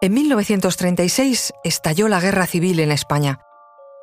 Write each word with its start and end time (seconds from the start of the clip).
En 0.00 0.14
1936 0.14 1.54
estalló 1.64 2.06
la 2.06 2.20
guerra 2.20 2.46
civil 2.46 2.78
en 2.78 2.92
España. 2.92 3.40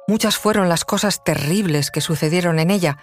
Muchas 0.10 0.36
fueron 0.36 0.68
las 0.68 0.84
cosas 0.84 1.24
terribles 1.24 1.90
que 1.90 2.02
sucedieron 2.02 2.60
en 2.60 2.70
ella. 2.70 2.98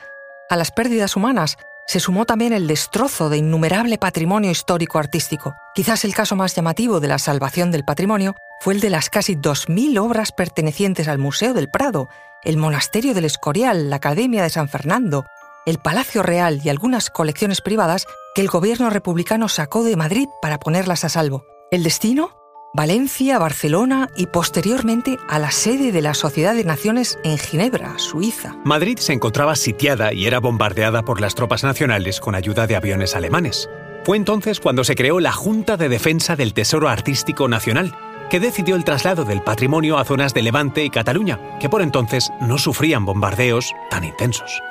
A 0.51 0.57
las 0.57 0.73
pérdidas 0.73 1.17
humanas 1.17 1.57
se 1.87 2.01
sumó 2.01 2.27
también 2.27 2.53
el 2.53 2.67
destrozo 2.67 3.31
de 3.31 3.39
innumerable 3.39 3.97
patrimonio 3.97 4.51
histórico 4.51 4.99
artístico. 4.99 5.55
Quizás 5.75 6.05
el 6.05 6.15
caso 6.15 6.37
más 6.37 6.55
llamativo 6.55 7.01
de 7.01 7.09
la 7.09 7.19
salvación 7.19 7.71
del 7.71 7.83
patrimonio 7.83 8.35
fue 8.61 8.75
el 8.75 8.81
de 8.81 8.91
las 8.91 9.09
casi 9.09 9.37
2.000 9.37 9.99
obras 9.99 10.31
pertenecientes 10.31 11.09
al 11.09 11.17
Museo 11.17 11.55
del 11.55 11.71
Prado, 11.71 12.11
el 12.45 12.59
Monasterio 12.59 13.15
del 13.15 13.25
Escorial, 13.25 13.89
la 13.89 13.97
Academia 13.97 14.43
de 14.43 14.51
San 14.51 14.69
Fernando, 14.69 15.25
el 15.65 15.79
Palacio 15.79 16.23
Real 16.23 16.61
y 16.63 16.69
algunas 16.69 17.09
colecciones 17.09 17.63
privadas 17.63 18.05
que 18.35 18.43
el 18.43 18.49
gobierno 18.49 18.91
republicano 18.91 19.49
sacó 19.49 19.83
de 19.83 19.97
Madrid 19.97 20.29
para 20.43 20.59
ponerlas 20.59 21.07
a 21.07 21.09
salvo. 21.09 21.47
El 21.71 21.85
destino 21.85 22.42
Valencia, 22.75 23.39
Barcelona 23.39 24.09
y 24.17 24.29
posteriormente 24.29 25.19
a 25.29 25.39
la 25.39 25.51
sede 25.51 25.93
de 25.93 26.01
la 26.01 26.15
Sociedad 26.15 26.55
de 26.55 26.65
Naciones 26.65 27.19
en 27.23 27.37
Ginebra, 27.37 27.99
Suiza. 27.99 28.57
Madrid 28.65 28.97
se 28.99 29.13
encontraba 29.13 29.57
sitiada 29.57 30.15
y 30.15 30.25
era 30.25 30.41
bombardeada 30.41 31.03
por 31.03 31.21
las 31.21 31.35
tropas 31.35 31.65
nacionales 31.65 32.19
con 32.19 32.35
ayuda 32.35 32.67
de 32.67 32.75
aviones 32.75 33.15
alemanes. 33.15 33.69
Fue 34.05 34.17
entonces 34.17 34.59
cuando 34.59 34.85
se 34.85 34.95
creó 34.95 35.21
la 35.21 35.33
Junta 35.33 35.77
de 35.77 35.91
Defensa 35.91 36.35
del 36.35 36.55
Tesoro 36.55 36.89
Artístico 36.89 37.47
Nacional, 37.47 37.95
que 38.31 38.41
decidió 38.41 38.75
el 38.75 38.85
traslado 38.85 39.27
del 39.27 39.43
patrimonio 39.43 39.99
a 39.99 40.07
zonas 40.07 40.33
de 40.33 40.41
Levante 40.41 40.83
y 40.83 40.89
Cataluña, 40.89 41.59
que 41.61 41.69
por 41.69 41.83
entonces 41.83 42.31
no 42.41 42.57
sufrían 42.57 43.05
bombardeos 43.05 43.71
tan 43.91 44.05
intensos. 44.05 44.63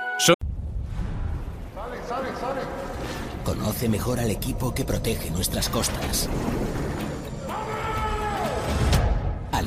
Conoce 3.45 3.89
mejor 3.89 4.19
al 4.19 4.31
equipo 4.31 4.73
que 4.73 4.85
protege 4.85 5.29
nuestras 5.29 5.69
costas. 5.69 6.29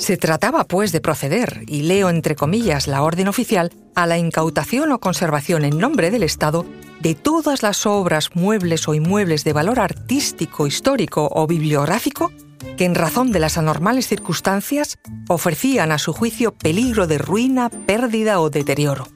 Se 0.00 0.16
trataba, 0.16 0.64
pues, 0.64 0.92
de 0.92 1.02
proceder, 1.02 1.62
y 1.66 1.82
leo 1.82 2.08
entre 2.08 2.34
comillas 2.34 2.88
la 2.88 3.02
orden 3.02 3.28
oficial, 3.28 3.70
a 3.94 4.06
la 4.06 4.16
incautación 4.16 4.92
o 4.92 4.98
conservación 4.98 5.62
en 5.62 5.76
nombre 5.76 6.10
del 6.10 6.22
Estado 6.22 6.64
de 7.00 7.14
todas 7.14 7.62
las 7.62 7.84
obras, 7.84 8.30
muebles 8.34 8.88
o 8.88 8.94
inmuebles 8.94 9.44
de 9.44 9.52
valor 9.52 9.78
artístico, 9.78 10.66
histórico 10.66 11.28
o 11.30 11.46
bibliográfico 11.46 12.32
que 12.78 12.86
en 12.86 12.94
razón 12.94 13.30
de 13.30 13.40
las 13.40 13.58
anormales 13.58 14.08
circunstancias 14.08 14.98
ofrecían 15.28 15.92
a 15.92 15.98
su 15.98 16.14
juicio 16.14 16.54
peligro 16.54 17.06
de 17.06 17.18
ruina, 17.18 17.68
pérdida 17.68 18.40
o 18.40 18.48
deterioro. 18.48 19.06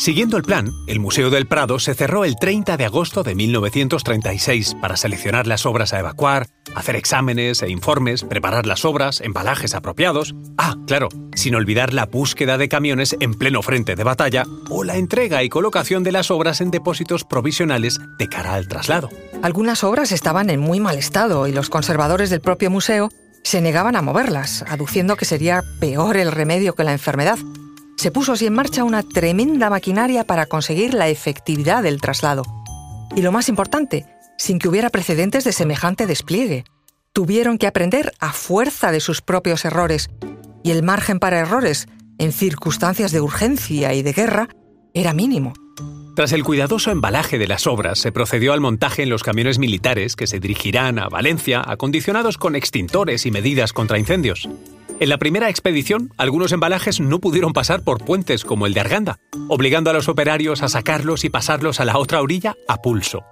Siguiendo 0.00 0.36
el 0.36 0.44
plan, 0.44 0.70
el 0.86 1.00
Museo 1.00 1.28
del 1.28 1.48
Prado 1.48 1.80
se 1.80 1.92
cerró 1.92 2.24
el 2.24 2.36
30 2.36 2.76
de 2.76 2.84
agosto 2.84 3.24
de 3.24 3.34
1936 3.34 4.76
para 4.80 4.96
seleccionar 4.96 5.48
las 5.48 5.66
obras 5.66 5.92
a 5.92 5.98
evacuar, 5.98 6.46
hacer 6.76 6.94
exámenes 6.94 7.62
e 7.62 7.68
informes, 7.68 8.22
preparar 8.22 8.64
las 8.64 8.84
obras, 8.84 9.20
embalajes 9.20 9.74
apropiados. 9.74 10.36
Ah, 10.56 10.76
claro, 10.86 11.08
sin 11.34 11.56
olvidar 11.56 11.92
la 11.92 12.06
búsqueda 12.06 12.58
de 12.58 12.68
camiones 12.68 13.16
en 13.18 13.34
pleno 13.34 13.60
frente 13.60 13.96
de 13.96 14.04
batalla 14.04 14.44
o 14.70 14.84
la 14.84 14.96
entrega 14.96 15.42
y 15.42 15.48
colocación 15.48 16.04
de 16.04 16.12
las 16.12 16.30
obras 16.30 16.60
en 16.60 16.70
depósitos 16.70 17.24
provisionales 17.24 17.98
de 18.20 18.28
cara 18.28 18.54
al 18.54 18.68
traslado. 18.68 19.10
Algunas 19.42 19.82
obras 19.82 20.12
estaban 20.12 20.48
en 20.48 20.60
muy 20.60 20.78
mal 20.78 20.96
estado 20.96 21.48
y 21.48 21.52
los 21.52 21.70
conservadores 21.70 22.30
del 22.30 22.40
propio 22.40 22.70
museo 22.70 23.08
se 23.42 23.60
negaban 23.60 23.96
a 23.96 24.02
moverlas, 24.02 24.64
aduciendo 24.68 25.16
que 25.16 25.24
sería 25.24 25.64
peor 25.80 26.16
el 26.16 26.30
remedio 26.30 26.74
que 26.76 26.84
la 26.84 26.92
enfermedad 26.92 27.38
se 27.98 28.12
puso 28.12 28.32
así 28.32 28.46
en 28.46 28.54
marcha 28.54 28.84
una 28.84 29.02
tremenda 29.02 29.70
maquinaria 29.70 30.22
para 30.22 30.46
conseguir 30.46 30.94
la 30.94 31.08
efectividad 31.08 31.82
del 31.82 32.00
traslado. 32.00 32.44
Y 33.16 33.22
lo 33.22 33.32
más 33.32 33.48
importante, 33.48 34.06
sin 34.38 34.60
que 34.60 34.68
hubiera 34.68 34.88
precedentes 34.88 35.42
de 35.42 35.50
semejante 35.50 36.06
despliegue. 36.06 36.64
Tuvieron 37.12 37.58
que 37.58 37.66
aprender 37.66 38.12
a 38.20 38.32
fuerza 38.32 38.92
de 38.92 39.00
sus 39.00 39.20
propios 39.20 39.64
errores, 39.64 40.10
y 40.62 40.70
el 40.70 40.84
margen 40.84 41.18
para 41.18 41.40
errores, 41.40 41.88
en 42.18 42.30
circunstancias 42.30 43.10
de 43.10 43.20
urgencia 43.20 43.92
y 43.92 44.02
de 44.02 44.12
guerra, 44.12 44.48
era 44.94 45.12
mínimo. 45.12 45.52
Tras 46.14 46.32
el 46.32 46.44
cuidadoso 46.44 46.92
embalaje 46.92 47.36
de 47.36 47.48
las 47.48 47.66
obras, 47.66 47.98
se 47.98 48.12
procedió 48.12 48.52
al 48.52 48.60
montaje 48.60 49.02
en 49.02 49.10
los 49.10 49.24
camiones 49.24 49.58
militares 49.58 50.14
que 50.14 50.28
se 50.28 50.38
dirigirán 50.38 51.00
a 51.00 51.08
Valencia, 51.08 51.64
acondicionados 51.66 52.38
con 52.38 52.54
extintores 52.54 53.26
y 53.26 53.32
medidas 53.32 53.72
contra 53.72 53.98
incendios. 53.98 54.48
En 55.00 55.10
la 55.10 55.18
primera 55.18 55.48
expedición, 55.48 56.12
algunos 56.16 56.50
embalajes 56.50 56.98
no 56.98 57.20
pudieron 57.20 57.52
pasar 57.52 57.84
por 57.84 58.04
puentes 58.04 58.44
como 58.44 58.66
el 58.66 58.74
de 58.74 58.80
Arganda, 58.80 59.20
obligando 59.46 59.90
a 59.90 59.92
los 59.92 60.08
operarios 60.08 60.60
a 60.62 60.68
sacarlos 60.68 61.24
y 61.24 61.30
pasarlos 61.30 61.78
a 61.78 61.84
la 61.84 61.98
otra 61.98 62.20
orilla 62.20 62.56
a 62.66 62.82
pulso. 62.82 63.22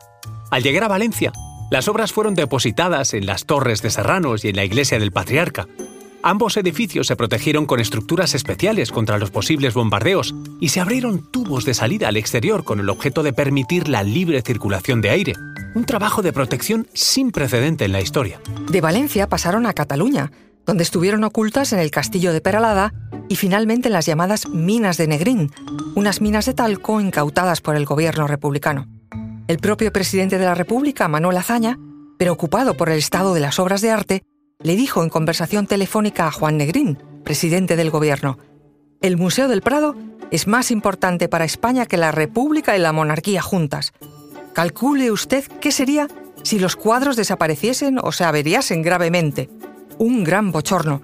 Al 0.53 0.62
llegar 0.62 0.84
a 0.84 0.88
Valencia, 0.88 1.32
las 1.72 1.88
obras 1.88 2.12
fueron 2.12 2.37
depositadas 2.37 3.15
en 3.15 3.27
las 3.27 3.47
torres 3.47 3.82
de 3.82 3.91
Serranos 3.91 4.44
y 4.44 4.50
en 4.50 4.56
la 4.56 4.65
iglesia 4.65 5.00
del 5.00 5.10
Patriarca. 5.10 5.66
Ambos 6.22 6.56
edificios 6.56 7.09
se 7.09 7.16
protegieron 7.16 7.66
con 7.66 7.81
estructuras 7.81 8.37
especiales 8.37 8.93
contra 8.93 9.19
los 9.19 9.33
posibles 9.33 9.75
bombardeos 9.75 10.37
y 10.60 10.69
se 10.69 10.81
abrieron 10.81 11.33
tubos 11.33 11.65
de 11.65 11.75
salida 11.75 12.06
al 12.06 12.16
exterior 12.16 12.62
con 12.62 12.78
el 12.78 12.88
objeto 12.88 13.25
de 13.25 13.33
permitir 13.33 13.88
la 13.88 14.04
libre 14.04 14.41
circulación 14.43 15.00
de 15.00 15.10
aire. 15.10 15.33
Un 15.75 15.84
trabajo 15.84 16.22
de 16.22 16.33
protección 16.33 16.87
sin 16.94 17.33
precedente 17.33 17.84
en 17.84 17.93
la 17.93 18.00
historia. 18.00 18.41
De 18.71 18.81
Valencia 18.81 19.28
pasaron 19.28 19.66
a 19.66 19.72
Cataluña, 19.72 20.31
donde 20.66 20.82
estuvieron 20.82 21.25
ocultas 21.25 21.72
en 21.72 21.78
el 21.78 21.91
castillo 21.91 22.32
de 22.32 22.41
Peralada 22.41 22.93
y 23.28 23.37
finalmente 23.37 23.88
en 23.88 23.93
las 23.93 24.06
llamadas 24.06 24.49
minas 24.49 24.97
de 24.97 25.06
Negrín, 25.06 25.50
unas 25.94 26.21
minas 26.21 26.47
de 26.47 26.54
talco 26.54 27.00
incautadas 27.00 27.60
por 27.60 27.77
el 27.77 27.87
gobierno 27.87 28.27
republicano. 28.27 28.87
El 29.47 29.59
propio 29.59 29.93
presidente 29.93 30.38
de 30.38 30.44
la 30.44 30.54
República, 30.54 31.06
Manuel 31.06 31.37
Azaña, 31.37 31.78
preocupado 32.19 32.77
por 32.77 32.88
el 32.88 32.99
estado 32.99 33.32
de 33.32 33.41
las 33.41 33.59
obras 33.60 33.81
de 33.81 33.91
arte, 33.91 34.22
le 34.59 34.75
dijo 34.75 35.03
en 35.03 35.09
conversación 35.09 35.66
telefónica 35.66 36.27
a 36.27 36.32
Juan 36.32 36.56
Negrín, 36.56 36.98
presidente 37.25 37.77
del 37.77 37.91
gobierno, 37.91 38.38
El 39.00 39.16
Museo 39.16 39.47
del 39.47 39.62
Prado 39.62 39.94
es 40.31 40.48
más 40.48 40.71
importante 40.71 41.28
para 41.28 41.44
España 41.44 41.87
que 41.87 41.97
la 41.97 42.10
República 42.10 42.77
y 42.77 42.81
la 42.81 42.93
monarquía 42.93 43.43
juntas. 43.43 43.93
Calcule 44.53 45.12
usted 45.12 45.44
qué 45.60 45.71
sería 45.71 46.09
si 46.43 46.59
los 46.59 46.75
cuadros 46.75 47.16
desapareciesen 47.16 47.98
o 48.03 48.10
se 48.10 48.25
averiasen 48.25 48.83
gravemente 48.83 49.50
un 49.99 50.25
gran 50.25 50.53
bochorno. 50.53 51.03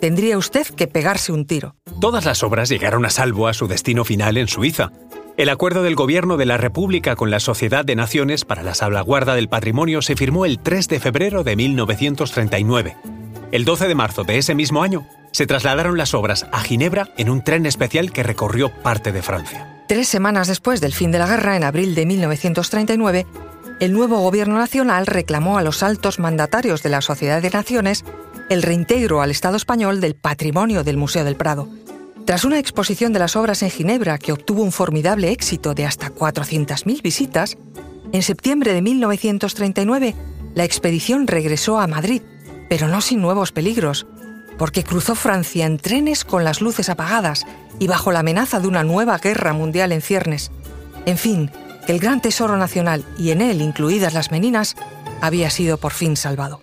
Tendría 0.00 0.38
usted 0.38 0.66
que 0.66 0.86
pegarse 0.86 1.32
un 1.32 1.46
tiro. 1.46 1.74
Todas 2.00 2.24
las 2.24 2.42
obras 2.42 2.68
llegaron 2.68 3.04
a 3.04 3.10
salvo 3.10 3.48
a 3.48 3.54
su 3.54 3.68
destino 3.68 4.04
final 4.04 4.36
en 4.36 4.48
Suiza. 4.48 4.90
El 5.36 5.48
acuerdo 5.48 5.82
del 5.82 5.94
Gobierno 5.94 6.36
de 6.36 6.46
la 6.46 6.56
República 6.56 7.16
con 7.16 7.30
la 7.30 7.40
Sociedad 7.40 7.84
de 7.84 7.96
Naciones 7.96 8.44
para 8.44 8.62
la 8.62 8.74
salvaguarda 8.74 9.34
del 9.34 9.48
patrimonio 9.48 10.02
se 10.02 10.16
firmó 10.16 10.44
el 10.44 10.58
3 10.58 10.88
de 10.88 11.00
febrero 11.00 11.44
de 11.44 11.56
1939. 11.56 12.96
El 13.52 13.64
12 13.64 13.88
de 13.88 13.94
marzo 13.94 14.24
de 14.24 14.38
ese 14.38 14.54
mismo 14.54 14.82
año, 14.82 15.06
se 15.32 15.46
trasladaron 15.46 15.96
las 15.96 16.14
obras 16.14 16.46
a 16.52 16.60
Ginebra 16.60 17.08
en 17.16 17.30
un 17.30 17.42
tren 17.42 17.66
especial 17.66 18.12
que 18.12 18.22
recorrió 18.22 18.70
parte 18.82 19.12
de 19.12 19.22
Francia. 19.22 19.84
Tres 19.88 20.08
semanas 20.08 20.48
después 20.48 20.80
del 20.80 20.92
fin 20.92 21.10
de 21.10 21.18
la 21.18 21.26
guerra, 21.26 21.56
en 21.56 21.64
abril 21.64 21.94
de 21.94 22.06
1939, 22.06 23.26
el 23.80 23.92
nuevo 23.92 24.18
Gobierno 24.18 24.56
Nacional 24.56 25.06
reclamó 25.06 25.58
a 25.58 25.62
los 25.62 25.82
altos 25.82 26.18
mandatarios 26.18 26.82
de 26.82 26.90
la 26.90 27.00
Sociedad 27.00 27.42
de 27.42 27.50
Naciones 27.50 28.04
el 28.50 28.62
reintegro 28.62 29.22
al 29.22 29.30
Estado 29.30 29.56
español 29.56 30.00
del 30.00 30.16
patrimonio 30.16 30.82
del 30.82 30.96
Museo 30.96 31.24
del 31.24 31.36
Prado. 31.36 31.68
Tras 32.26 32.44
una 32.44 32.58
exposición 32.58 33.12
de 33.12 33.20
las 33.20 33.36
obras 33.36 33.62
en 33.62 33.70
Ginebra 33.70 34.18
que 34.18 34.32
obtuvo 34.32 34.64
un 34.64 34.72
formidable 34.72 35.30
éxito 35.30 35.72
de 35.72 35.86
hasta 35.86 36.12
400.000 36.12 37.00
visitas, 37.00 37.56
en 38.10 38.22
septiembre 38.22 38.74
de 38.74 38.82
1939 38.82 40.16
la 40.56 40.64
expedición 40.64 41.28
regresó 41.28 41.78
a 41.78 41.86
Madrid, 41.86 42.22
pero 42.68 42.88
no 42.88 43.00
sin 43.00 43.22
nuevos 43.22 43.52
peligros, 43.52 44.08
porque 44.58 44.82
cruzó 44.82 45.14
Francia 45.14 45.64
en 45.64 45.78
trenes 45.78 46.24
con 46.24 46.42
las 46.42 46.60
luces 46.60 46.88
apagadas 46.88 47.46
y 47.78 47.86
bajo 47.86 48.10
la 48.10 48.18
amenaza 48.18 48.58
de 48.58 48.66
una 48.66 48.82
nueva 48.82 49.16
guerra 49.18 49.52
mundial 49.52 49.92
en 49.92 50.02
ciernes. 50.02 50.50
En 51.06 51.18
fin, 51.18 51.52
el 51.86 52.00
gran 52.00 52.20
tesoro 52.20 52.56
nacional, 52.56 53.04
y 53.16 53.30
en 53.30 53.42
él 53.42 53.62
incluidas 53.62 54.12
las 54.12 54.32
meninas, 54.32 54.74
había 55.20 55.50
sido 55.50 55.78
por 55.78 55.92
fin 55.92 56.16
salvado. 56.16 56.62